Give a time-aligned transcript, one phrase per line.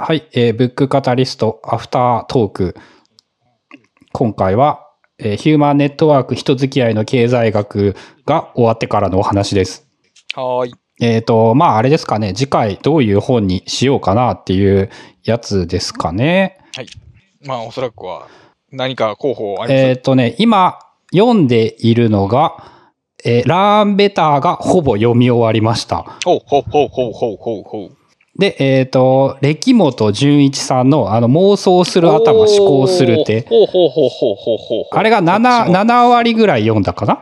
[0.00, 2.76] はい、えーブックカタリストアフタートーク。
[4.12, 4.86] 今回は、
[5.18, 9.88] えーヒューマンネットワーク人付き合いの経済学が終わってからのお話です。
[10.36, 10.74] はーい。
[11.00, 14.88] えっ、と、まああれですかね、次回どういう本にしようかなっていう
[15.24, 16.58] やつですかね。
[17.44, 18.28] まあ、おそらくは、
[18.70, 20.78] 何か候補あります、えっ、とね、今
[21.12, 22.72] 読んでいるのが、
[23.24, 26.04] えーラーンベターがほぼ読み終わりました。
[26.24, 27.97] ほうほうほうほうほうほうほう。
[28.38, 34.84] で、えっ、と、歴本純一さんのあの妄想する頭思考するって、ほうほうほうほうほうほう。
[34.92, 37.20] あれがこっち 7, も7割ぐらい読んだかな？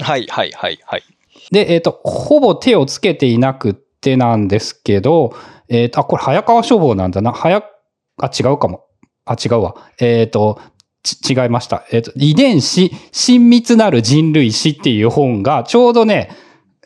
[0.00, 1.02] はいはいはいはい。
[1.50, 5.34] で、えっ、と、ほぼ手をつけていなくってなんですけど、
[5.68, 7.32] えっ、と、あ、これ早川書房なんだな。
[7.32, 7.62] 早、
[8.18, 8.86] あ、違うかも。
[9.26, 9.74] あ、違うわ。
[10.00, 10.58] えっ、と、
[11.02, 11.84] ち、違いました。
[11.92, 16.30] えっ、と、遺伝子、親密なる人類史っていう本が、ちょうどね、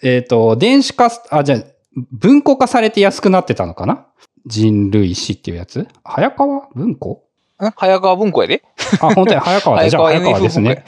[0.02, 1.62] えっ、と、電子化す、あ、じゃあ
[2.12, 4.06] 文庫化されて安くなってたのかな？
[4.46, 5.86] 人類史っていうやつ？
[6.04, 7.24] 早川文庫？
[7.62, 8.62] ん早川文庫やで。
[9.00, 9.90] あ、本当に早川だ。
[9.90, 10.84] じゃあ早川ですね。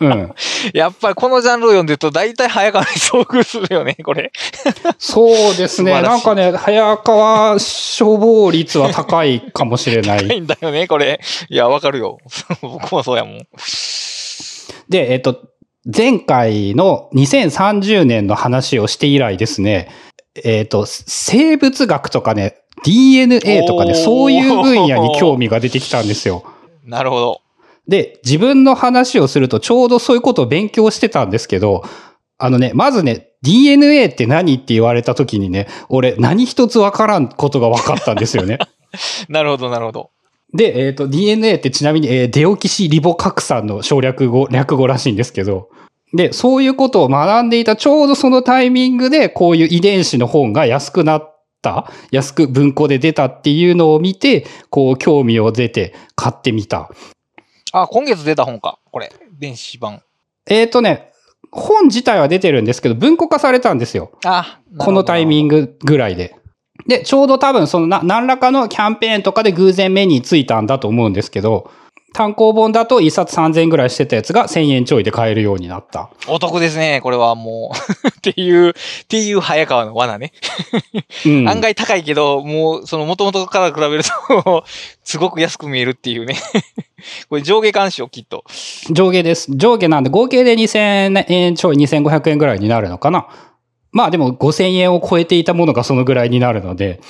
[0.00, 0.34] うん。
[0.74, 4.30] やっぱりこのジャンルを読んでると大体早川に遭遇するよね、これ。
[4.98, 6.02] そうですね。
[6.02, 10.16] なんかね、早川消防率は高いかもしれな。
[10.16, 11.20] ないいんだよね、これ。
[11.48, 12.18] いや、わかるよ。
[12.60, 13.46] 僕もそうやもん。
[14.88, 15.40] で、えっと、
[15.84, 19.88] 前回の2030年の話をして以来ですね、
[20.44, 26.44] えっと、生物学とかね、DNA とかね、そういう分野に興味が出てきたんですよ。
[26.84, 27.40] なるほど。
[27.88, 31.84] で、自分の話をするとちょうどそういうことを勉強してたんですけど、
[32.38, 38.58] あのね、まずね、DNA って何って言われた時にね、俺何一つわからんことが分かったんですよね。
[39.28, 40.10] なるほど、なるほど。
[40.52, 45.68] で、えっ、と、DNA ってちなみに、えーデオキシリボ核酸の省略語、略語らしいんですけど、
[46.12, 56.90] で、そういうことを学んでいたちょうどそのタイミングで、こういう遺伝子の本が安くなった、安く文庫で出たっていうのを見て、こう、興味を出て買ってみた。
[57.72, 58.78] あ、今月出た本か。
[58.90, 59.12] これ。
[59.38, 60.02] 電子版。
[60.46, 61.10] えっ、とね、
[61.50, 64.12] 本自体は出てるんですけど、文庫化されたんですよ。
[64.24, 65.62] あ、このタイミング。
[65.62, 66.36] グぐらいで。
[66.86, 71.70] で、ちょうど多分そのな何らかのキャンペーンとかで偶然目についたんだと思うんですけど、
[72.16, 76.08] 単行本だと1冊3000円ぐらいしてたやつが1000円ちょいで買えるようになった。
[76.28, 78.08] お得ですね、これはもう。
[78.08, 78.72] っていう、っ
[79.06, 80.32] ていう早川の罠ね。
[81.26, 81.46] うん。
[81.46, 84.64] 案外高いけど、もう、その元々から比べると、
[85.04, 86.36] すごく安く見えるっていうね。
[87.28, 88.44] これ上下関をきっと。
[88.90, 89.54] 上下です。
[89.54, 93.26] 上下なんで合計で2000円ちょい2500円ぐらいになるのかな。
[93.92, 97.00] まあでも5000円を超えていたものがそのぐらいになるので、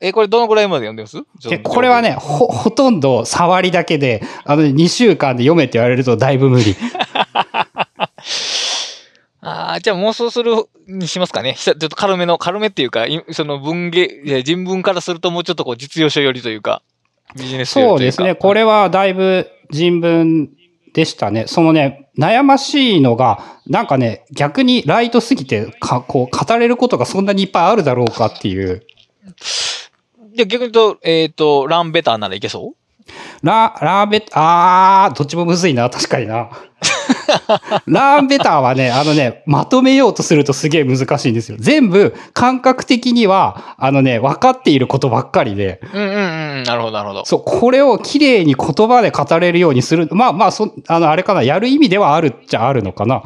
[0.00, 1.48] え、これどのぐらいまで読んでます？
[1.48, 6.76] でこれはね、、ほ、ほとんど触りだけで、あのね、2週間で読めって言われるとだいぶ無理。
[9.40, 10.54] ああ、じゃあ妄想する
[10.88, 11.54] にしますかね。
[11.54, 16.82] ちょっと軽めの、軽めっていうか、いその文芸、人文からするともうちょっとこう実用書寄りというか、
[17.36, 18.14] ビジネス書寄りというか。
[18.14, 18.34] そうですね。
[18.34, 20.50] これはだいぶ人文
[20.92, 21.44] でしたね。
[21.46, 28.82] そのね、悩ましいのが、なんかね、逆にライトすぎて、か、こう、語れることがそんなにいっぱいあるだろうかっていう。
[30.36, 32.86] じゃあ逆に言うと、えっ、と、ランベターならいけそう？
[33.42, 36.50] ラ、ラーベ、あー、どっちもむずいな、確かにな。
[37.86, 41.56] ラーベターはね、あのね、まとめようとするとすげえ難しいんですよ。
[41.58, 46.62] 全部、感覚的には、あのね、分かっていることばっかりで、うんうんうん。
[46.64, 47.24] なるほど、なるほど。
[47.24, 50.08] そう、これを綺麗に言葉で語れるようにする。
[50.10, 53.22] まあまあ、そ、あの、あれかな、やる意味ではあるっちゃあるのかな。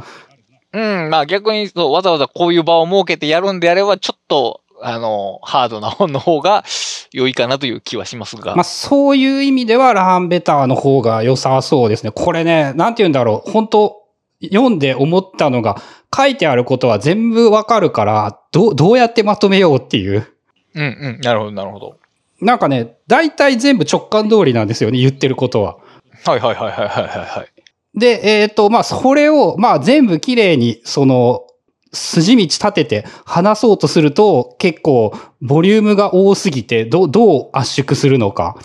[0.73, 6.65] うん、まあ逆にそう、わざわざこういう場を設けてやるんであれば、ちょっと、あの、ハードな本の方が
[7.13, 8.55] 良いかなという気はしますが。
[8.55, 12.11] まあ、そういう意味では、ラーンベターの方が良さそうですね。
[12.11, 13.51] これね、なんて言うんだろう。
[13.51, 14.03] 本当
[14.43, 15.77] 読んで思ったのが、
[16.15, 20.27] 書いてあることは全部わかるから、どう、どうやってまとめようっていう。
[20.75, 21.97] うんうん、なるほど、なるほど。
[22.41, 25.77] なんかね、大体全部直感通りなんですよね、言ってることは。
[26.25, 27.99] はいはいはいはいはいはいはい。
[27.99, 31.45] で、えっ、と、まあ、それを、まあ、全部綺麗に、その、
[31.93, 38.57] 筋道立てて話そうとすると、結構、ボリュームが多すぎて、どう、どう圧縮するのか、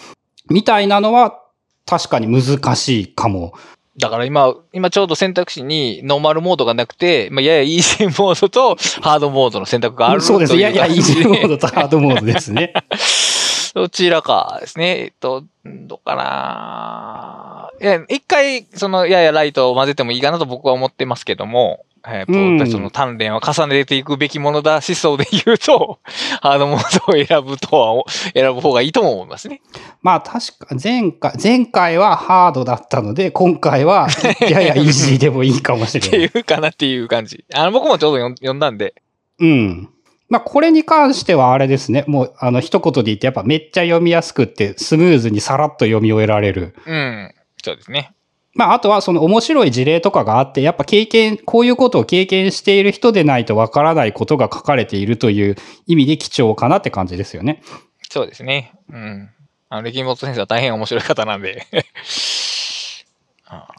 [0.50, 1.42] みたいなのは、
[1.86, 3.54] 確かに難しいかも。
[3.98, 10.56] だから今、今ちょうど選択肢にノーマルモードがなくて、まあ、ややイージーモードとハードモードの選択があるそうです。
[10.56, 11.48] いやいや、イージーモード。
[11.50, 12.74] ドとハードモードですね。
[13.74, 15.00] どちらかですね。
[15.00, 17.70] えっと、どうかな。
[18.10, 26.00] 一回、その、ややライトを混ぜてもいいかなと僕は思ってますけども、えっと、うんやっぱりその鍛錬は重ねていくべきものだ思想で言うと、
[26.42, 28.04] ハードモードを選ぶとは、
[28.34, 29.62] 選ぶ方がいいとも思いますね。
[30.02, 34.08] まあ確か、前回、前回はハードだったので、今回は、
[34.42, 36.28] ややイージーでもいいかもしってれない。
[36.36, 37.46] いうかなっていう感じ。
[37.54, 38.96] あの、僕もちょうど読んだんで、
[39.40, 39.90] うん。
[40.30, 42.04] まあ、これに関してはあれですね。
[42.08, 46.76] もう、あの、一言で言って、やっぱめっちゃ読みやすくって、スムーズにさらっと読み終えられる。
[46.86, 47.34] うん。
[47.64, 48.15] そうですね。
[48.56, 55.56] まあ、あとはその面白い事例とかがあって、やっぱ経験、こういうことを経験している人でないとわからないことが書かれているという
[55.88, 57.62] 意味で貴重かなって感じですよね。
[58.10, 58.74] そうですね。
[58.90, 59.30] うん。
[59.70, 61.68] あの、歴本先生は大変面白い方なんで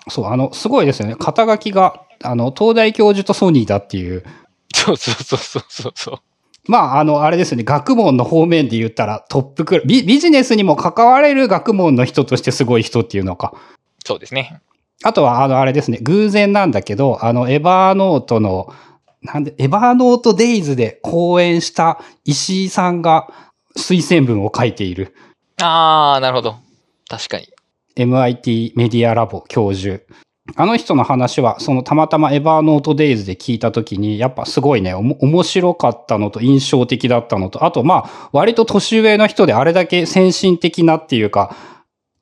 [0.09, 1.17] そう、あの、すごいですよね。
[1.19, 4.25] 肩書きが、あの、東大教授とソニーだっていう。
[4.75, 6.19] そうそうそうそうそう。
[6.69, 13.55] まあ、あの、あれですね、学問の方面で言ったらトップクラビ、ビジネスにも関われる学問の人としてすごい人っていうのか。
[14.07, 14.61] そうですね。
[15.03, 18.73] あとは、あの、あれですね、偶然なんだけど、あの、エバーノートの、
[19.21, 23.29] なんで、エバーノートデイズで講演した石井さんが
[23.77, 25.15] 推薦文を書いている。
[25.61, 26.57] ああ、なるほど。
[27.09, 27.49] 確かに。
[27.97, 30.03] MIT メディアラボ教授。
[30.55, 41.57] あの人の話は、そのたまたまエバーノートデイズで聞いたときに、やっぱすごいね、面白かったのと印象的だったのと、あとまあ、割と年上の人であれだけ先進的なっていうか、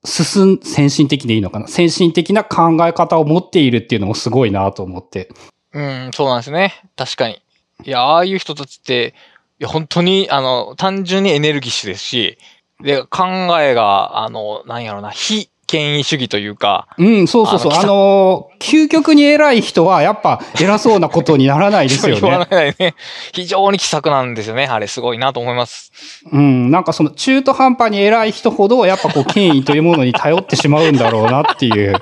[0.05, 1.67] 進ん、先進的でいいのかな？
[1.67, 5.29] 先進的な考え方を持っているっていうのもすごいなと思って。
[5.73, 6.81] うん、そうなんですね。
[6.95, 7.41] 確かに。
[7.83, 9.13] いや、ああいう人たちって、
[9.59, 12.37] いや、本当に、あの、単純にエネルギッシュですし、
[12.81, 13.25] で、考
[13.59, 16.87] えが、あの、なんやろな、非権威主義というか。
[16.97, 17.71] うん、そうそうそう。
[17.73, 22.21] あの究極に偉い人は、やっぱ偉そうなことにならないですよね。
[22.25, 22.95] 言わないね。
[23.33, 24.65] 非常に気さくなんですよね。
[24.65, 25.91] あれ、すごいなと思います。
[26.31, 31.95] うん、なんかその中途半端に偉い人ほど、やっぱこう、権威というものに頼ってしまうんだろうなっていう。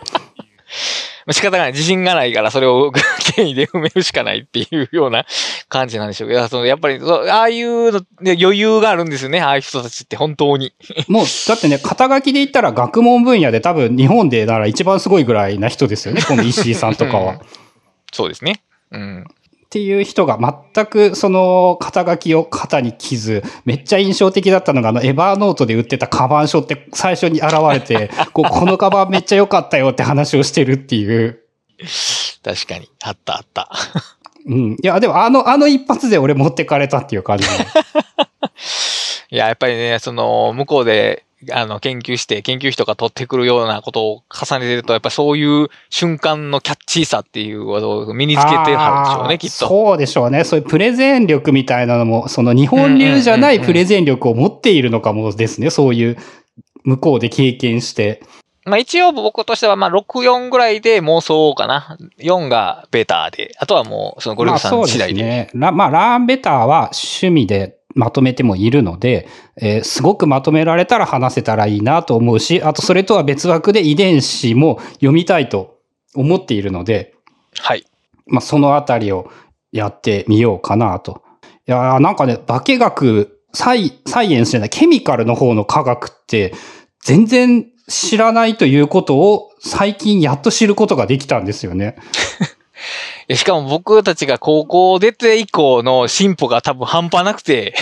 [1.31, 1.71] 仕方がない。
[1.71, 2.91] 自信がないから、それを
[3.35, 5.25] 権威で埋めるしかないっていうような
[5.69, 10.73] 感じなんでしょうけど、そのやっぱりああいうの、ね、余裕があるんですよね、ああいう人たちって本当に。
[11.07, 17.33] もう、だってね、肩書きで言ったら学問分野で多分日本でなら一番すごいぐらいな人ですよね、この石井さんとかは。
[17.33, 17.39] うん、
[18.11, 18.61] そうですね。
[18.91, 19.25] うん。
[19.73, 31.39] っていう人が全くその肩書きを肩に傷、めっちゃ印象的だったのがあのエバーノートで売ってたカバン書って最初に現れて、 こうこのカバンめっちゃ良かったよって話をしてるっていう。
[32.43, 32.87] 確かに。
[33.01, 33.71] あったあった。
[34.45, 34.73] うん。
[34.73, 37.45] いや、でもあの、あの一発で俺持ってかれたっていう感じ。
[39.31, 49.67] いや、やっぱりね、その、向こうであの、研究して、研究費とか取ってくるようなことを重ねてると、やっぱそういう瞬間のキャッチーさっていうことを身につけてはるでしょうね、きっと。
[49.67, 50.43] そうでしょうね。
[50.43, 55.69] そういうプレゼン力みたいなのも、その日本流じゃないプレゼン力を持っているのかもですね。
[55.69, 56.17] そういう、
[56.83, 58.21] 向こうで経験して。
[58.65, 61.97] まあ一応僕としてはまあ6、4ぐらいで妄想かな。
[62.19, 65.21] 4がベータで、あとはもうそのゴルフさん次第で。
[65.21, 65.71] まあそうですね。
[65.71, 75.79] まあラーンベターは趣味でまとめてもいるので、えー、すごくまとめられたら話せたらいいなと思うし、あとそれとは別枠で遺伝子も読みたいと
[76.15, 77.13] 思っているので、
[77.59, 77.85] はい。
[78.25, 79.29] まあ、そのあたりを
[79.71, 81.23] やってみようかなと。
[81.67, 86.53] いやなんかね、化学、サイ、サイエンスじゃない、ケミカルの方の科学って、
[87.01, 91.95] 全然知らないということを最近やっと知ることができたんですよね。
[93.29, 97.73] しかも僕たちが高校出て以降の進歩が多分半端なくて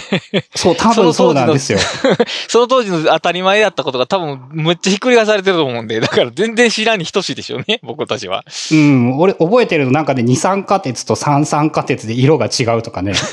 [0.56, 1.80] そう、多分そうなんですよ。
[2.48, 8.44] その当時の当たり前だったことが多分めっちゃひっくり返されてると思うんで、だから全然知らんに等しいでしょうね、僕たちは。
[8.72, 13.14] うん、俺覚えてるのなんかね、二酸化鉄と三酸化鉄で色が違うとかね。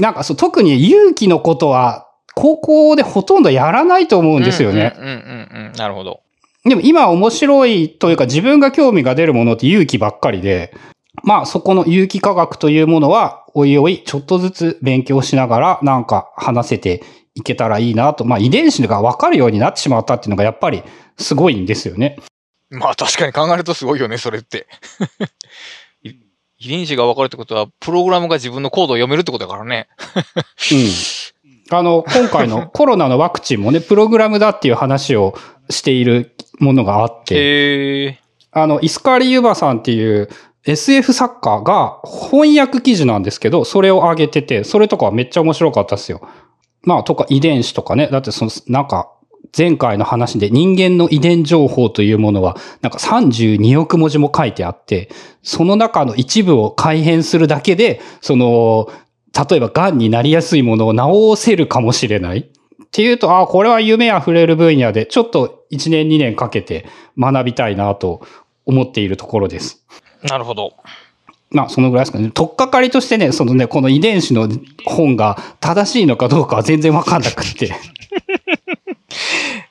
[0.00, 4.94] なんかそう、特に勇気のことは、高校でほとんどやらないと思うんですよね。
[4.96, 5.72] うんうんうんうん。
[5.72, 6.20] なるほど。
[6.68, 10.74] でも今面白いというか自分が興味が出るものって勇気ばっかりで、
[11.22, 17.02] まあそこの有機化学というものは、おいおいちょっとずつ勉強しながらなんか話せて
[17.34, 20.82] いけたらいいなと、まあ遺伝子がわかるようになってしまったっていうのがやっぱり
[21.16, 22.18] すごいんですよね。
[22.70, 24.66] まあ確かに考えるとすごいよね、それって。
[26.60, 29.88] 遺伝子がわかるってことは、プログラムが自分のコードを読めるってことだからね。
[30.72, 30.88] うん。
[31.70, 35.38] あの、今回のコロナのワクチンもね、プログラムだっていう話を
[35.70, 40.28] しているものがあって、あの、イスカリユバさんっていう
[40.64, 46.20] SF 作家が翻訳記事なんですけど、それを上げてて、それとかはめっちゃ面白かったですよ。
[46.82, 49.12] まあ、とか遺伝子とかね、だってその、なんか、
[49.56, 55.08] 前回の話で人間の遺伝情報というものは、なんか32億文字も書いてあって、
[55.42, 58.90] その中の一部を改変するだけで、その、
[59.50, 60.94] 例えば癌になりやすいものを
[61.36, 62.50] 治せるかもしれない。
[62.88, 66.86] っていうと、ああ、これは夢あふれる分野で、ちょっと1年2年かけて
[67.18, 68.22] 学びたいなと
[68.64, 69.84] 思っているところです。
[70.22, 70.72] なるほど。
[71.50, 72.30] まあ、そのぐらいですかね。
[72.30, 74.48] とっかかりとしてね、そのね、この遺伝子の
[74.84, 77.74] 本が正しいのかどうかは全然わかんなくって。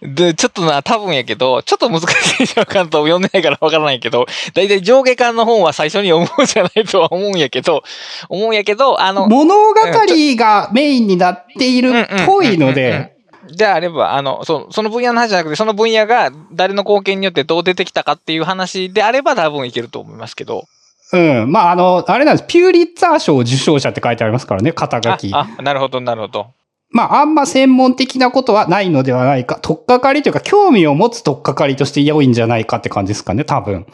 [0.02, 7.84] で、ちょっとな、多分やけど、ちょっと難しいんちゃうかと読んでないからわからないけど、だいたい上下巻の本は最初に読むんじゃないとは思うんやけど、
[8.30, 13.18] 思うんやけど、あの、物語がメインになっているっぽいので、
[13.56, 20.66] であれば、あの、そその分野の話じゃなくて、その分野が誰の貢献によってどう出てきたかっていう話であれば多分いけると思いますけど。
[21.14, 21.52] うん。
[21.52, 22.48] まあ、あの、あれなんです。
[22.48, 25.34] ピューリッツァー賞受賞者って書いてありますからね、肩書き。
[25.34, 26.48] あ、あなるほど、なるほど。
[26.90, 29.60] まあ、あんま専門的なことはないのではないか。
[29.62, 33.86] とっかかりというか、興味を持つとっかかりとして良いんじゃないかって感じですかね、多分。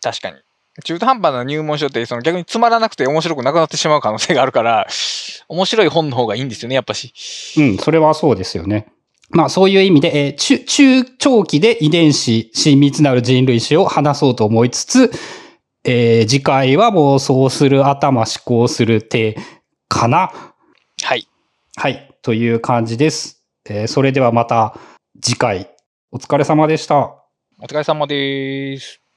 [0.00, 0.36] 確かに。
[0.84, 4.86] 中途半端な入門書って、その逆につまらなくて面白くなくなってしまう可能性があるから、
[5.48, 7.12] 面白い本の方がいいんですよね、やっぱし。
[7.56, 8.86] うん、それはそうですよね。
[9.30, 15.10] まあそういう意味で、えー中、中長期で遺伝子、親密なる人類史を話そうと思いつつ、
[15.84, 19.36] えー次回は妄想する頭思考する手
[19.88, 20.32] かな。
[21.02, 21.26] はい。
[21.76, 22.07] はい。
[22.22, 23.44] という感じです。
[23.68, 24.78] えーそれではまた
[25.22, 25.70] 次回、
[26.10, 26.96] お疲れ様でした。
[27.60, 29.07] お疲れ様です。